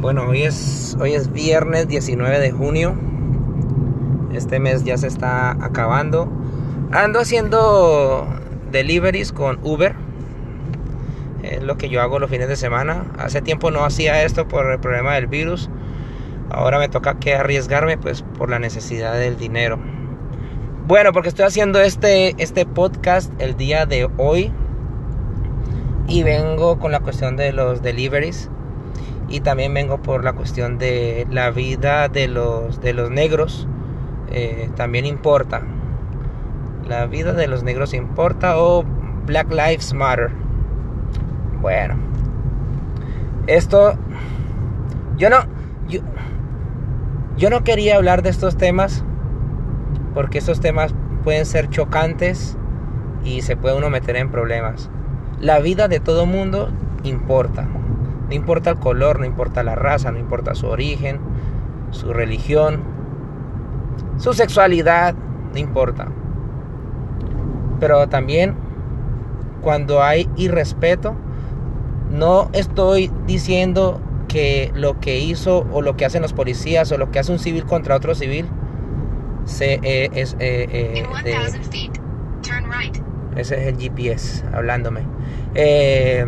Bueno, 0.00 0.28
hoy 0.28 0.44
es, 0.44 0.96
hoy 1.00 1.14
es 1.14 1.32
viernes 1.32 1.88
19 1.88 2.38
de 2.38 2.52
junio. 2.52 2.94
Este 4.32 4.60
mes 4.60 4.84
ya 4.84 4.96
se 4.96 5.08
está 5.08 5.50
acabando. 5.64 6.30
Ando 6.92 7.18
haciendo 7.18 8.24
deliveries 8.70 9.32
con 9.32 9.58
Uber. 9.64 9.96
Es 11.42 11.64
lo 11.64 11.76
que 11.78 11.88
yo 11.88 12.00
hago 12.00 12.20
los 12.20 12.30
fines 12.30 12.46
de 12.46 12.54
semana. 12.54 13.06
Hace 13.18 13.42
tiempo 13.42 13.72
no 13.72 13.84
hacía 13.84 14.22
esto 14.22 14.46
por 14.46 14.70
el 14.70 14.78
problema 14.78 15.14
del 15.14 15.26
virus. 15.26 15.68
Ahora 16.48 16.78
me 16.78 16.88
toca 16.88 17.18
que 17.18 17.34
arriesgarme 17.34 17.98
pues 17.98 18.22
por 18.22 18.50
la 18.50 18.60
necesidad 18.60 19.14
del 19.14 19.36
dinero. 19.36 19.80
Bueno, 20.86 21.12
porque 21.12 21.28
estoy 21.28 21.46
haciendo 21.46 21.80
este, 21.80 22.40
este 22.40 22.66
podcast 22.66 23.32
el 23.40 23.56
día 23.56 23.84
de 23.84 24.08
hoy. 24.16 24.52
Y 26.06 26.22
vengo 26.22 26.78
con 26.78 26.92
la 26.92 27.00
cuestión 27.00 27.36
de 27.36 27.52
los 27.52 27.82
deliveries 27.82 28.48
y 29.28 29.40
también 29.40 29.74
vengo 29.74 29.98
por 29.98 30.24
la 30.24 30.32
cuestión 30.32 30.78
de 30.78 31.26
la 31.30 31.50
vida 31.50 32.08
de 32.08 32.28
los, 32.28 32.80
de 32.80 32.94
los 32.94 33.10
negros. 33.10 33.68
Eh, 34.30 34.70
también 34.76 35.04
importa. 35.04 35.62
La 36.88 37.06
vida 37.06 37.32
de 37.34 37.46
los 37.46 37.62
negros 37.62 37.92
importa 37.92 38.58
o 38.58 38.84
Black 39.26 39.50
Lives 39.50 39.92
Matter. 39.92 40.30
Bueno. 41.60 41.96
Esto... 43.46 43.94
Yo 45.16 45.28
no... 45.30 45.38
Yo, 45.88 46.00
yo 47.36 47.50
no 47.50 47.62
quería 47.62 47.96
hablar 47.96 48.22
de 48.22 48.30
estos 48.30 48.56
temas 48.56 49.04
porque 50.12 50.38
estos 50.38 50.60
temas 50.60 50.92
pueden 51.22 51.46
ser 51.46 51.68
chocantes 51.70 52.56
y 53.24 53.42
se 53.42 53.56
puede 53.56 53.76
uno 53.76 53.90
meter 53.90 54.16
en 54.16 54.30
problemas. 54.30 54.90
La 55.40 55.60
vida 55.60 55.86
de 55.86 56.00
todo 56.00 56.26
mundo 56.26 56.70
importa. 57.04 57.68
No 58.28 58.34
importa 58.34 58.70
el 58.70 58.78
color, 58.78 59.20
no 59.20 59.26
importa 59.26 59.62
la 59.62 59.74
raza, 59.74 60.12
no 60.12 60.18
importa 60.18 60.54
su 60.54 60.66
origen, 60.66 61.18
su 61.90 62.12
religión, 62.12 62.82
su 64.18 64.32
sexualidad, 64.34 65.14
no 65.52 65.58
importa. 65.58 66.08
Pero 67.80 68.08
también 68.08 68.54
cuando 69.62 70.02
hay 70.02 70.28
irrespeto, 70.36 71.14
no 72.10 72.50
estoy 72.52 73.10
diciendo 73.26 74.00
que 74.28 74.70
lo 74.74 75.00
que 75.00 75.18
hizo 75.18 75.66
o 75.72 75.80
lo 75.80 75.96
que 75.96 76.04
hacen 76.04 76.22
los 76.22 76.32
policías 76.32 76.92
o 76.92 76.98
lo 76.98 77.10
que 77.10 77.18
hace 77.18 77.32
un 77.32 77.38
civil 77.38 77.64
contra 77.64 77.96
otro 77.96 78.14
civil 78.14 78.46
se, 79.44 79.80
eh, 79.82 80.10
es, 80.12 80.36
eh, 80.38 80.68
eh, 80.70 81.06
ese 83.36 83.54
es 83.56 83.66
el 83.68 83.78
GPS 83.78 84.44
hablándome. 84.52 85.02
Eh, 85.54 86.26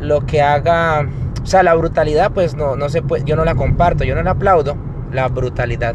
lo 0.00 0.26
que 0.26 0.42
haga, 0.42 1.08
o 1.42 1.46
sea, 1.46 1.62
la 1.62 1.74
brutalidad, 1.74 2.32
pues 2.32 2.54
no, 2.54 2.76
no 2.76 2.88
se 2.88 3.02
puede, 3.02 3.24
yo 3.24 3.36
no 3.36 3.44
la 3.44 3.54
comparto, 3.54 4.04
yo 4.04 4.14
no 4.14 4.22
la 4.22 4.32
aplaudo, 4.32 4.76
la 5.12 5.28
brutalidad. 5.28 5.94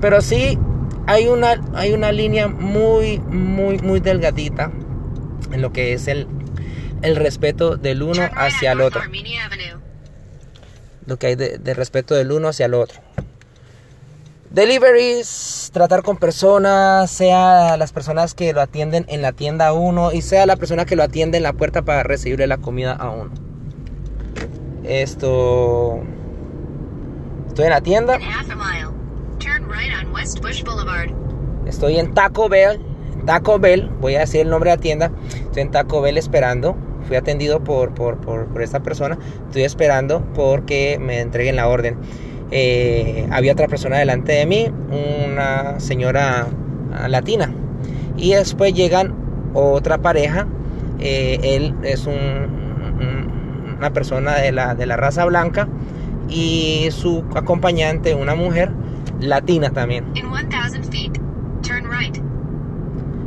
Pero 0.00 0.20
sí 0.20 0.58
hay 1.06 1.28
una, 1.28 1.60
hay 1.74 1.92
una 1.92 2.12
línea 2.12 2.48
muy, 2.48 3.18
muy, 3.18 3.78
muy 3.78 4.00
delgadita 4.00 4.70
en 5.52 5.62
lo 5.62 5.72
que 5.72 5.92
es 5.92 6.08
el, 6.08 6.26
el 7.02 7.16
respeto 7.16 7.76
del 7.76 8.02
uno 8.02 8.22
hacia 8.36 8.72
el 8.72 8.80
otro. 8.80 9.00
Lo 11.06 11.18
que 11.18 11.26
hay 11.28 11.34
de, 11.36 11.58
de 11.58 11.74
respeto 11.74 12.14
del 12.14 12.32
uno 12.32 12.48
hacia 12.48 12.66
el 12.66 12.74
otro. 12.74 13.00
Deliveries, 14.50 15.63
tratar 15.74 16.02
con 16.02 16.16
personas, 16.16 17.10
sea 17.10 17.76
las 17.76 17.92
personas 17.92 18.32
que 18.32 18.52
lo 18.54 18.62
atienden 18.62 19.04
en 19.08 19.20
la 19.20 19.32
tienda 19.32 19.66
a 19.66 19.72
uno 19.74 20.12
y 20.12 20.22
sea 20.22 20.46
la 20.46 20.56
persona 20.56 20.86
que 20.86 20.94
lo 20.96 21.02
atiende 21.02 21.36
en 21.36 21.42
la 21.42 21.52
puerta 21.52 21.82
para 21.82 22.04
recibirle 22.04 22.46
la 22.46 22.58
comida 22.58 22.92
a 22.92 23.10
uno. 23.10 23.30
Esto... 24.84 26.00
Estoy 27.48 27.64
en 27.66 27.70
la 27.70 27.80
tienda. 27.80 28.18
Estoy 31.66 31.98
en 31.98 32.14
Taco 32.14 32.48
Bell. 32.48 32.80
Taco 33.26 33.58
Bell, 33.58 33.90
voy 34.00 34.14
a 34.14 34.20
decir 34.20 34.42
el 34.42 34.50
nombre 34.50 34.70
de 34.70 34.76
la 34.76 34.80
tienda. 34.80 35.10
Estoy 35.44 35.62
en 35.62 35.70
Taco 35.72 36.00
Bell 36.00 36.16
esperando. 36.16 36.76
Fui 37.08 37.16
atendido 37.16 37.64
por, 37.64 37.94
por, 37.94 38.20
por, 38.20 38.46
por 38.46 38.62
esta 38.62 38.80
persona. 38.80 39.18
Estoy 39.48 39.64
esperando 39.64 40.24
porque 40.34 40.98
me 41.00 41.20
entreguen 41.20 41.56
la 41.56 41.66
orden. 41.66 41.98
Eh, 42.56 43.26
había 43.32 43.52
otra 43.52 43.66
persona 43.66 43.98
delante 43.98 44.30
de 44.30 44.46
mí, 44.46 44.68
una 45.18 45.80
señora 45.80 46.46
latina. 47.08 47.52
Y 48.16 48.34
después 48.34 48.72
llegan 48.72 49.12
otra 49.54 49.98
pareja, 49.98 50.46
eh, 51.00 51.40
él 51.42 51.74
es 51.82 52.06
un, 52.06 52.14
una 53.76 53.92
persona 53.92 54.36
de 54.36 54.52
la, 54.52 54.76
de 54.76 54.86
la 54.86 54.96
raza 54.96 55.24
blanca 55.24 55.66
y 56.28 56.86
su 56.92 57.24
acompañante, 57.34 58.14
una 58.14 58.36
mujer 58.36 58.70
latina 59.20 59.70
también. 59.70 60.04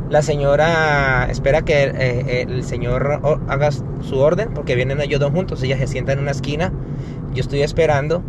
La 0.08 0.22
señora 0.22 1.28
espera 1.30 1.60
que 1.60 1.82
eh, 1.82 2.46
el 2.48 2.64
señor 2.64 3.20
haga 3.46 3.70
su 3.72 4.18
orden 4.18 4.54
porque 4.54 4.74
vienen 4.74 5.02
ellos 5.02 5.20
dos 5.20 5.32
juntos. 5.32 5.62
Ella 5.62 5.76
se 5.76 5.86
sienta 5.86 6.14
en 6.14 6.20
una 6.20 6.30
esquina. 6.30 6.72
Yo 7.34 7.42
estoy 7.42 7.60
esperando 7.60 8.22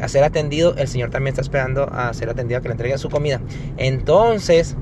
a 0.00 0.08
ser 0.08 0.24
atendido, 0.24 0.74
el 0.76 0.88
Señor 0.88 1.10
también 1.10 1.32
está 1.32 1.42
esperando 1.42 1.88
a 1.92 2.12
ser 2.14 2.28
atendido, 2.28 2.58
a 2.58 2.62
que 2.62 2.68
le 2.68 2.72
entreguen 2.72 2.98
su 2.98 3.10
comida. 3.10 3.40
Entonces, 3.76 4.76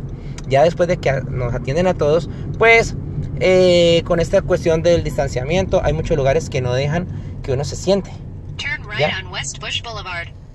ya 0.49 0.63
después 0.63 0.89
de 0.89 0.99
que 0.99 1.21
nos 1.29 1.55
atienden 1.55 1.87
a 1.87 1.95
todos, 1.95 2.29
pues 2.59 2.97
eh, 3.41 4.03
con 4.05 4.21
esta 4.21 4.43
cuestión 4.43 4.83
del 4.83 5.05
distanciamiento, 5.05 5.81
hay 5.85 5.93
muchos 5.93 6.17
lugares 6.17 6.51
que 6.51 6.61
no 6.61 6.73
dejan 6.73 7.07
que 7.43 7.53
uno 7.53 7.65
se 7.65 7.77
siente. 7.77 8.11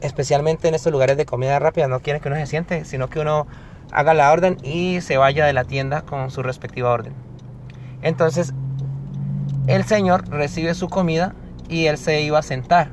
Especialmente 0.01 0.67
en 0.67 0.75
estos 0.75 0.91
lugares 0.91 1.15
de 1.15 1.25
comida 1.25 1.57
rápida, 1.59 1.87
no 1.87 2.01
quieren 2.01 2.21
que 2.21 2.27
uno 2.27 2.37
se 2.37 2.47
siente, 2.47 2.85
sino 2.85 3.09
que 3.09 3.19
uno 3.19 3.47
haga 3.91 4.13
la 4.13 4.31
orden 4.31 4.57
y 4.63 5.01
se 5.01 5.17
vaya 5.17 5.45
de 5.45 5.53
la 5.53 5.63
tienda 5.63 6.01
con 6.01 6.31
su 6.31 6.43
respectiva 6.43 6.91
orden. 6.91 7.13
Entonces, 8.01 8.53
el 9.67 9.85
Señor 9.85 10.27
recibe 10.29 10.73
su 10.73 10.89
comida 10.89 11.35
y 11.69 11.85
él 11.85 11.97
se 11.97 12.21
iba 12.21 12.39
a 12.39 12.43
sentar. 12.43 12.91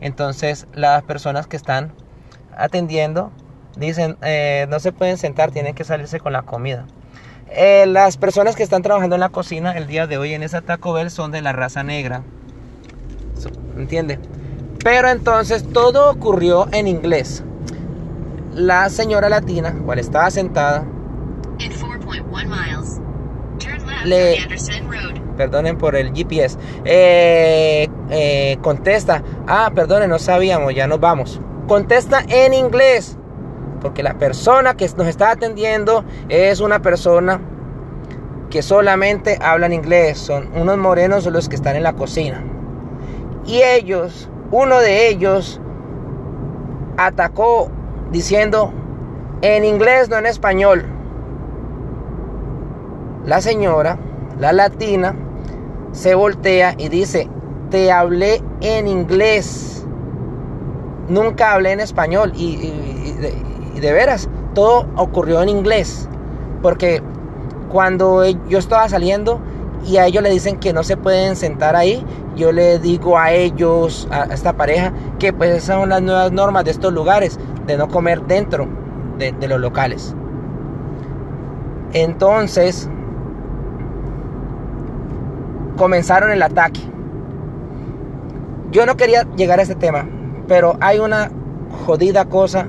Entonces 0.00 0.66
las 0.72 1.02
personas 1.02 1.46
que 1.46 1.56
están 1.56 1.92
atendiendo 2.56 3.30
dicen, 3.76 4.16
eh, 4.22 4.66
no 4.68 4.80
se 4.80 4.92
pueden 4.92 5.16
sentar, 5.16 5.50
tienen 5.50 5.74
que 5.74 5.84
salirse 5.84 6.20
con 6.20 6.32
la 6.32 6.42
comida. 6.42 6.86
Eh, 7.50 7.86
las 7.86 8.16
personas 8.16 8.56
que 8.56 8.62
están 8.62 8.82
trabajando 8.82 9.16
en 9.16 9.20
la 9.20 9.30
cocina 9.30 9.72
el 9.72 9.86
día 9.86 10.06
de 10.06 10.18
hoy 10.18 10.34
en 10.34 10.42
esa 10.42 10.60
Taco 10.60 10.92
Bell 10.92 11.10
son 11.10 11.30
de 11.30 11.42
la 11.42 11.52
raza 11.52 11.82
negra. 11.82 12.22
¿Entiende? 13.76 14.18
Pero 14.82 15.08
entonces 15.08 15.64
todo 15.72 16.10
ocurrió 16.10 16.68
en 16.72 16.88
inglés. 16.88 17.44
La 18.52 18.90
señora 18.90 19.28
latina, 19.28 19.74
cual 19.84 19.98
estaba 19.98 20.30
sentada, 20.30 20.84
le, 24.04 24.36
perdonen 25.36 25.78
por 25.78 25.96
el 25.96 26.12
GPS, 26.12 26.58
eh, 26.84 27.88
eh, 28.10 28.58
contesta, 28.60 29.22
ah, 29.48 29.70
perdonen, 29.74 30.10
no 30.10 30.18
sabíamos, 30.18 30.74
ya 30.74 30.86
nos 30.86 31.00
vamos. 31.00 31.40
Contesta 31.66 32.22
en 32.28 32.54
inglés, 32.54 33.16
porque 33.80 34.02
la 34.02 34.14
persona 34.14 34.76
que 34.76 34.88
nos 34.96 35.06
está 35.06 35.30
atendiendo 35.32 36.04
es 36.28 36.60
una 36.60 36.80
persona 36.80 37.40
que 38.50 38.62
solamente 38.62 39.38
hablan 39.40 39.72
inglés, 39.72 40.18
son 40.18 40.50
unos 40.54 40.78
morenos 40.78 41.26
los 41.26 41.48
que 41.48 41.56
están 41.56 41.76
en 41.76 41.82
la 41.82 41.94
cocina. 41.94 42.42
Y 43.46 43.62
ellos, 43.62 44.30
uno 44.50 44.78
de 44.78 45.08
ellos, 45.08 45.60
atacó 46.96 47.70
diciendo 48.10 48.72
en 49.42 49.64
inglés, 49.64 50.08
no 50.08 50.16
en 50.16 50.26
español. 50.26 50.84
La 53.24 53.40
señora, 53.40 53.98
la 54.38 54.52
latina, 54.52 55.14
se 55.92 56.14
voltea 56.14 56.74
y 56.78 56.88
dice, 56.88 57.28
te 57.70 57.90
hablé 57.92 58.42
en 58.60 58.88
inglés, 58.88 59.86
nunca 61.08 61.52
hablé 61.52 61.72
en 61.72 61.80
español. 61.80 62.32
Y, 62.34 62.72
de, 63.80 63.92
veras, 63.92 64.28
todo 64.54 64.86
ocurrió 64.96 65.42
en 65.42 65.48
inglés. 65.48 66.08
Porque 66.62 67.02
cuando 67.68 68.24
yo 68.48 68.58
estaba 68.58 68.88
saliendo 68.88 69.40
y 69.84 69.98
a 69.98 70.06
ellos 70.06 70.22
le 70.22 70.30
dicen 70.30 70.58
que 70.58 70.72
no 70.72 70.82
se 70.82 70.96
pueden 70.96 71.36
sentar 71.36 71.76
ahí, 71.76 72.04
yo 72.36 72.52
le 72.52 72.78
digo 72.78 73.18
a 73.18 73.32
ellos, 73.32 74.08
a 74.10 74.24
esta 74.24 74.54
pareja, 74.54 74.92
que 75.18 75.32
pues 75.32 75.50
esas 75.50 75.76
son 75.76 75.88
las 75.88 76.02
nuevas 76.02 76.32
normas 76.32 76.64
de 76.64 76.72
estos 76.72 76.92
lugares, 76.92 77.38
de 77.66 77.76
no 77.76 77.88
comer 77.88 78.22
dentro 78.22 78.66
de, 79.18 79.32
de 79.32 79.48
los 79.48 79.60
locales. 79.60 80.14
Entonces, 81.92 82.88
comenzaron 85.76 86.32
el 86.32 86.42
ataque. 86.42 86.80
Yo 88.70 88.84
no 88.86 88.96
quería 88.96 89.26
llegar 89.36 89.58
a 89.58 89.62
este 89.62 89.74
tema, 89.74 90.08
pero 90.46 90.76
hay 90.80 90.98
una 90.98 91.30
jodida 91.86 92.26
cosa 92.26 92.68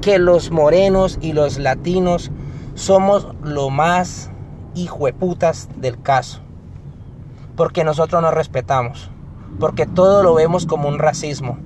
que 0.00 0.18
los 0.18 0.50
morenos 0.50 1.18
y 1.20 1.32
los 1.32 1.58
latinos 1.58 2.30
somos 2.74 3.28
lo 3.42 3.68
más 3.70 4.30
hijueputas 4.74 5.68
del 5.76 6.00
caso. 6.00 6.40
Porque 7.56 7.84
nosotros 7.84 8.22
nos 8.22 8.32
respetamos. 8.32 9.10
porque 9.58 9.86
todo 9.86 10.22
lo 10.22 10.34
vemos 10.34 10.64
como 10.64 10.88
un 10.88 10.98
racismo. 10.98 11.58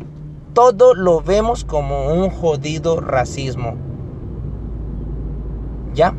Todo 0.52 0.94
lo 0.94 1.20
vemos 1.20 1.64
como 1.64 2.12
un 2.12 2.30
jodido 2.30 3.00
racismo. 3.00 3.76
¿Ya? 5.94 6.14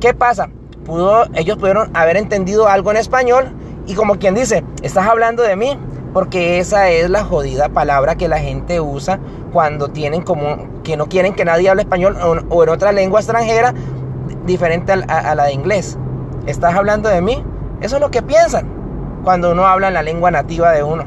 ¿Qué 0.00 0.14
pasa? 0.14 0.50
Pudo, 0.84 1.24
ellos 1.34 1.56
pudieron 1.56 1.96
haber 1.96 2.16
entendido 2.16 2.68
algo 2.68 2.90
en 2.90 2.96
español 2.96 3.46
y 3.86 3.94
como 3.94 4.18
quien 4.18 4.34
dice, 4.34 4.64
estás 4.82 5.06
hablando 5.06 5.42
de 5.42 5.56
mí, 5.56 5.78
porque 6.14 6.60
esa 6.60 6.88
es 6.90 7.10
la 7.10 7.24
jodida 7.24 7.68
palabra 7.68 8.14
que 8.14 8.28
la 8.28 8.38
gente 8.38 8.80
usa 8.80 9.18
cuando 9.52 9.88
tienen 9.88 10.22
como 10.22 10.82
que 10.84 10.96
no 10.96 11.06
quieren 11.06 11.34
que 11.34 11.44
nadie 11.44 11.68
hable 11.68 11.82
español 11.82 12.16
o, 12.48 12.62
en 12.62 12.68
otra 12.68 12.92
lengua 12.92 13.18
extranjera 13.18 13.74
diferente 14.46 14.92
a, 14.92 15.34
la 15.34 15.44
de 15.46 15.52
inglés. 15.52 15.98
¿Estás 16.46 16.76
hablando 16.76 17.08
de 17.08 17.20
mí? 17.20 17.44
Eso 17.80 17.96
es 17.96 18.00
lo 18.00 18.12
que 18.12 18.22
piensan 18.22 18.68
cuando 19.24 19.50
uno 19.50 19.66
habla 19.66 19.88
en 19.88 19.94
la 19.94 20.02
lengua 20.02 20.30
nativa 20.30 20.70
de 20.70 20.84
uno. 20.84 21.04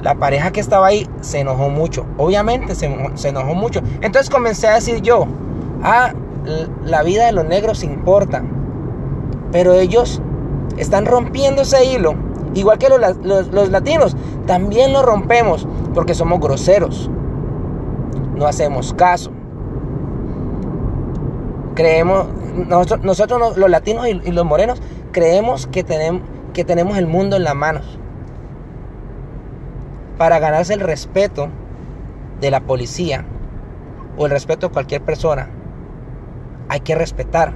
La 0.00 0.14
pareja 0.14 0.52
que 0.52 0.60
estaba 0.60 0.86
ahí 0.86 1.08
se 1.22 1.40
enojó 1.40 1.70
mucho. 1.70 2.06
Obviamente 2.18 2.76
se, 2.76 2.88
se 3.14 3.30
enojó 3.30 3.54
mucho. 3.54 3.80
Entonces 4.00 4.30
comencé 4.30 4.68
a 4.68 4.74
decir 4.74 5.00
yo, 5.02 5.26
ah, 5.82 6.12
la 6.84 7.02
vida 7.02 7.26
de 7.26 7.32
los 7.32 7.46
negros 7.46 7.82
importa. 7.82 8.44
Pero 9.50 9.74
ellos 9.74 10.22
están 10.76 11.06
rompiendo 11.06 11.62
ese 11.62 11.84
hilo. 11.84 12.14
Igual 12.54 12.78
que 12.78 12.88
los, 12.88 13.70
latinos, 13.70 14.16
también 14.46 14.92
lo 14.92 15.02
rompemos 15.02 15.66
porque 15.94 16.14
somos 16.14 16.40
groseros. 16.40 17.10
No 18.34 18.46
hacemos 18.46 18.94
caso. 18.94 19.30
Creemos, 21.74 22.26
nosotros, 22.66 23.04
nosotros 23.04 23.56
los 23.58 23.70
latinos 23.70 24.06
y, 24.08 24.32
los 24.32 24.44
morenos, 24.46 24.80
creemos 25.12 25.66
que 25.66 25.84
tenemos, 25.84 26.22
que 26.54 26.64
tenemos 26.64 26.96
el 26.96 27.06
mundo 27.06 27.36
en 27.36 27.44
las 27.44 27.54
manos. 27.54 27.98
Para 30.16 30.38
ganarse 30.38 30.72
el 30.72 30.80
respeto 30.80 31.48
de 32.40 32.50
la 32.50 32.60
policía 32.60 33.26
o 34.16 34.24
el 34.24 34.32
respeto 34.32 34.68
de 34.68 34.72
cualquier 34.72 35.02
persona, 35.02 35.50
hay 36.68 36.80
que 36.80 36.94
respetar 36.94 37.52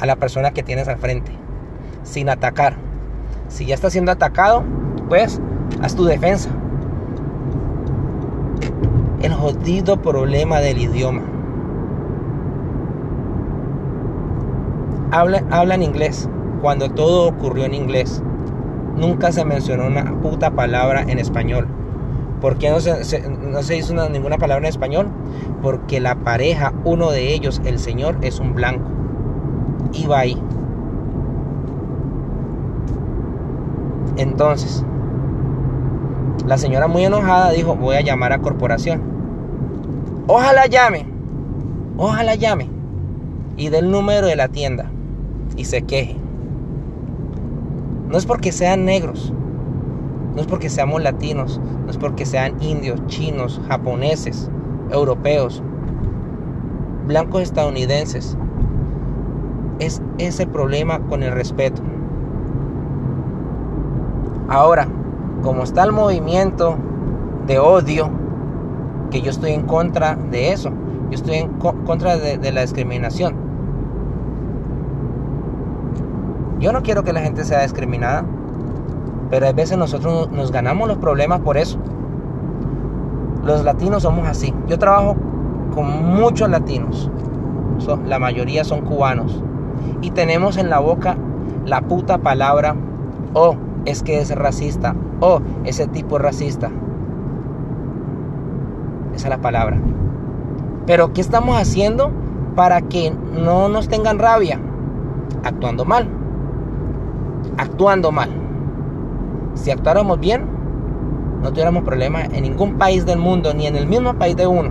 a 0.00 0.06
la 0.06 0.16
persona 0.16 0.52
que 0.52 0.62
tienes 0.62 0.88
al 0.88 0.98
frente, 0.98 1.32
sin 2.02 2.28
atacar. 2.28 2.76
Si 3.48 3.66
ya 3.66 3.74
está 3.74 3.90
siendo 3.90 4.12
atacado, 4.12 4.62
pues 5.08 5.40
haz 5.82 5.94
tu 5.94 6.04
defensa. 6.04 6.50
El 9.22 9.32
jodido 9.32 10.00
problema 10.00 10.60
del 10.60 10.78
idioma. 10.78 11.22
Habla, 15.10 15.42
hablan 15.50 15.82
inglés 15.82 16.28
cuando 16.60 16.90
todo 16.90 17.28
ocurrió 17.28 17.64
en 17.64 17.74
inglés. 17.74 18.22
Nunca 18.96 19.32
se 19.32 19.44
mencionó 19.44 19.86
una 19.86 20.20
puta 20.20 20.50
palabra 20.50 21.02
en 21.06 21.18
español. 21.18 21.66
¿Por 22.40 22.58
qué 22.58 22.70
no 22.70 22.80
se, 22.80 23.28
no 23.28 23.62
se 23.62 23.76
hizo 23.76 24.08
ninguna 24.10 24.38
palabra 24.38 24.66
en 24.66 24.70
español? 24.70 25.08
Porque 25.62 26.00
la 26.00 26.14
pareja, 26.16 26.72
uno 26.84 27.10
de 27.10 27.32
ellos, 27.32 27.60
el 27.64 27.78
señor, 27.78 28.18
es 28.22 28.38
un 28.38 28.54
blanco 28.54 28.98
iba 29.92 30.18
ahí. 30.18 30.40
Entonces, 34.18 34.84
la 36.44 36.58
señora 36.58 36.88
muy 36.88 37.04
enojada 37.04 37.52
dijo, 37.52 37.76
voy 37.76 37.96
a 37.96 38.00
llamar 38.00 38.32
a 38.32 38.40
corporación. 38.40 39.00
Ojalá 40.26 40.66
llame, 40.66 41.06
ojalá 41.96 42.34
llame. 42.34 42.68
Y 43.56 43.70
dé 43.70 43.78
el 43.78 43.90
número 43.90 44.26
de 44.26 44.36
la 44.36 44.48
tienda 44.48 44.90
y 45.56 45.64
se 45.64 45.82
queje. 45.82 46.16
No 48.08 48.18
es 48.18 48.26
porque 48.26 48.52
sean 48.52 48.84
negros, 48.84 49.32
no 50.34 50.40
es 50.40 50.46
porque 50.46 50.68
seamos 50.68 51.02
latinos, 51.02 51.60
no 51.84 51.90
es 51.90 51.96
porque 51.96 52.26
sean 52.26 52.62
indios, 52.62 53.04
chinos, 53.06 53.60
japoneses, 53.68 54.50
europeos, 54.90 55.62
blancos 57.06 57.42
estadounidenses, 57.42 58.36
es 59.78 60.02
ese 60.18 60.46
problema 60.46 61.00
con 61.00 61.22
el 61.22 61.32
respeto. 61.32 61.82
Ahora, 64.48 64.88
como 65.42 65.62
está 65.62 65.84
el 65.84 65.92
movimiento 65.92 66.76
de 67.46 67.58
odio, 67.58 68.08
que 69.10 69.20
yo 69.20 69.30
estoy 69.30 69.52
en 69.52 69.62
contra 69.62 70.16
de 70.16 70.52
eso, 70.52 70.70
yo 71.10 71.16
estoy 71.16 71.36
en 71.36 71.52
contra 71.58 72.16
de, 72.16 72.52
la 72.52 72.62
discriminación. 72.62 73.34
Yo 76.60 76.72
no 76.72 76.82
quiero 76.82 77.04
que 77.04 77.12
la 77.12 77.20
gente 77.20 77.44
sea 77.44 77.62
discriminada, 77.62 78.24
pero 79.28 79.46
a 79.46 79.52
veces 79.52 79.76
nosotros 79.76 80.30
nos 80.32 80.50
ganamos 80.50 80.88
los 80.88 80.96
problemas 80.96 81.40
por 81.40 81.58
eso. 81.58 81.78
Los 83.44 83.64
latinos 83.64 84.02
somos 84.02 84.26
así. 84.26 84.54
Yo 84.66 84.78
trabajo 84.78 85.14
con 85.74 86.16
muchos 86.16 86.48
latinos. 86.48 87.10
la 88.06 88.18
mayoría 88.18 88.64
son 88.64 88.80
cubanos 88.80 89.42
y 90.00 90.10
tenemos 90.10 90.56
en 90.56 90.70
la 90.70 90.78
boca 90.80 91.16
la 91.64 91.82
puta 91.82 92.18
palabra, 92.18 92.74
oh, 93.34 93.54
es 93.88 94.02
que 94.02 94.20
es 94.20 94.34
racista, 94.34 94.94
oh, 95.20 95.40
ese 95.64 95.86
tipo 95.86 96.18
racista. 96.18 96.70
Esa 99.14 99.26
es 99.26 99.30
la 99.30 99.40
palabra. 99.40 99.80
Pero 100.86 101.12
¿qué 101.14 101.22
estamos 101.22 101.56
haciendo 101.56 102.10
para 102.54 102.82
que 102.82 103.10
no 103.10 103.68
nos 103.68 103.88
tengan 103.88 104.18
rabia? 104.18 104.60
Actuando 105.42 105.86
mal. 105.86 106.06
Actuando 107.56 108.12
mal. 108.12 108.28
Si 109.54 109.70
actuáramos 109.70 110.20
bien, 110.20 110.44
no 111.42 111.50
tuviéramos 111.50 111.84
problema 111.84 112.24
en 112.24 112.42
ningún 112.42 112.76
país 112.76 113.06
del 113.06 113.18
mundo, 113.18 113.54
ni 113.54 113.66
en 113.66 113.76
el 113.76 113.86
mismo 113.86 114.14
país 114.14 114.36
de 114.36 114.46
uno. 114.46 114.70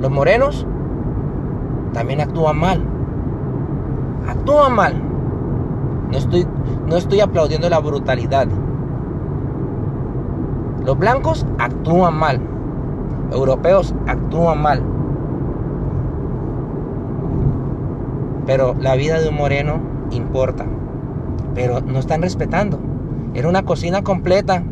Los 0.00 0.10
morenos 0.10 0.66
también 1.94 2.20
actúan 2.20 2.58
mal. 2.58 2.82
Actúan 4.28 4.74
mal. 4.74 5.11
No 6.12 6.18
estoy, 6.18 6.46
no 6.86 6.96
estoy 6.96 7.20
aplaudiendo 7.20 7.70
la 7.70 7.78
brutalidad. 7.78 8.46
Los 10.84 10.98
blancos 10.98 11.46
actúan 11.58 12.14
mal. 12.14 12.38
Europeos 13.32 13.94
actúan 14.06 14.60
mal. 14.60 14.82
Pero 18.44 18.74
la 18.78 18.94
vida 18.94 19.20
de 19.20 19.30
un 19.30 19.36
moreno 19.36 19.80
importa. 20.10 20.66
Pero 21.54 21.80
no 21.80 21.98
están 21.98 22.20
respetando. 22.20 22.78
Era 23.32 23.48
una 23.48 23.62
cocina 23.62 24.02
completa 24.02 24.62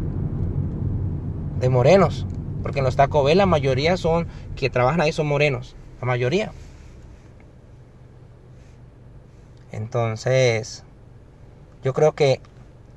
de 1.58 1.68
morenos. 1.70 2.26
Porque 2.62 2.80
en 2.80 2.84
los 2.84 2.96
Taco 2.96 3.24
Bell 3.24 3.38
la 3.38 3.46
mayoría 3.46 3.96
son 3.96 4.26
que 4.56 4.68
trabajan 4.68 5.00
ahí 5.00 5.12
son 5.12 5.26
morenos. 5.26 5.74
La 6.02 6.06
mayoría. 6.06 6.52
Entonces, 9.72 10.84
yo 11.82 11.92
creo 11.94 12.12
que 12.12 12.40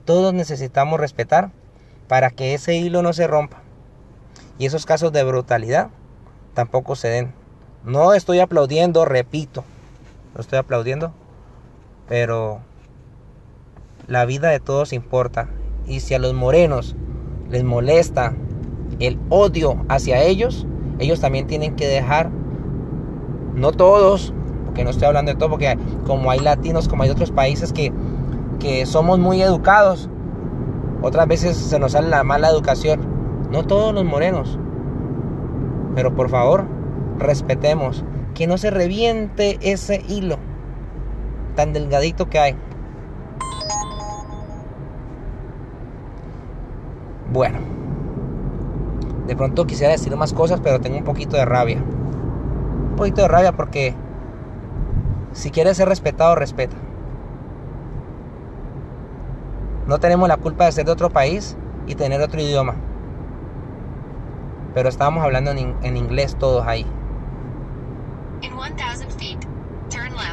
todos 0.05 0.33
necesitamos 0.33 0.99
respetar 0.99 1.51
para 2.07 2.29
que 2.29 2.53
ese 2.53 2.75
hilo 2.75 3.01
no 3.01 3.13
se 3.13 3.27
rompa. 3.27 3.61
Y 4.57 4.65
esos 4.65 4.85
casos 4.85 5.11
de 5.11 5.23
brutalidad 5.23 5.89
tampoco 6.53 6.95
se 6.95 7.07
den. 7.07 7.33
No 7.83 8.13
estoy 8.13 8.39
aplaudiendo, 8.39 9.05
repito, 9.05 9.63
no 10.35 10.41
estoy 10.41 10.59
aplaudiendo, 10.59 11.13
pero 12.07 12.61
la 14.07 14.25
vida 14.25 14.49
de 14.49 14.59
todos 14.59 14.93
importa. 14.93 15.49
Y 15.85 15.99
si 15.99 16.13
a 16.13 16.19
los 16.19 16.33
morenos 16.33 16.95
les 17.49 17.63
molesta 17.63 18.33
el 18.99 19.19
odio 19.29 19.85
hacia 19.89 20.21
ellos, 20.23 20.65
ellos 20.99 21.19
también 21.19 21.47
tienen 21.47 21.75
que 21.75 21.87
dejar, 21.87 22.29
no 23.53 23.71
todos, 23.71 24.33
que 24.73 24.83
no 24.83 24.89
estoy 24.89 25.07
hablando 25.07 25.31
de 25.31 25.37
todo, 25.37 25.49
porque 25.49 25.77
como 26.05 26.31
hay 26.31 26.39
latinos, 26.39 26.87
como 26.87 27.03
hay 27.03 27.09
otros 27.09 27.31
países 27.31 27.73
que, 27.73 27.91
que 28.63 28.85
somos 28.85 29.19
muy 29.19 29.41
educados, 29.41 30.09
otras 31.01 31.27
veces 31.27 31.57
se 31.57 31.77
nos 31.79 31.91
sale 31.91 32.07
la 32.07 32.23
mala 32.23 32.49
educación. 32.49 33.01
No 33.51 33.63
todos 33.63 33.93
los 33.93 34.05
morenos. 34.05 34.57
Pero 35.95 36.15
por 36.15 36.29
favor, 36.29 36.63
respetemos. 37.19 38.05
Que 38.33 38.47
no 38.47 38.57
se 38.57 38.71
reviente 38.71 39.59
ese 39.61 40.01
hilo 40.07 40.37
tan 41.57 41.73
delgadito 41.73 42.29
que 42.29 42.39
hay. 42.39 42.55
Bueno. 47.33 47.59
De 49.27 49.35
pronto 49.35 49.67
quisiera 49.67 49.91
decir 49.91 50.15
más 50.15 50.31
cosas, 50.31 50.61
pero 50.63 50.79
tengo 50.79 50.97
un 50.97 51.03
poquito 51.03 51.35
de 51.35 51.43
rabia. 51.43 51.83
Un 52.91 52.95
poquito 52.95 53.23
de 53.23 53.27
rabia 53.27 53.51
porque 53.51 53.93
si 55.33 55.51
quieres 55.51 55.75
ser 55.75 55.89
respetado, 55.89 56.35
respeta. 56.35 56.77
No 59.93 59.99
tenemos 59.99 60.27
la 60.27 60.37
culpa 60.37 60.65
de 60.65 60.71
ser 60.71 60.85
de 60.85 60.91
otro 60.91 61.11
país 61.11 61.55
y 61.85 61.93
tener 61.93 62.19
otro 62.19 62.41
idioma. 62.41 62.73
Pero 64.73 64.89
estábamos 64.89 65.23
hablando 65.23 65.51
en, 65.51 65.97
inglés 65.97 66.35
todos 66.35 66.65
ahí. 66.65 66.83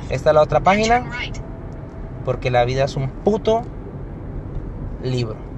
Esta 0.09 0.31
es 0.31 0.35
la 0.35 0.41
otra 0.41 0.61
página. 0.61 1.05
Porque 2.25 2.51
la 2.51 2.65
vida 2.65 2.85
es 2.85 2.97
un 2.97 3.11
puto 3.11 3.61
libro. 5.03 5.50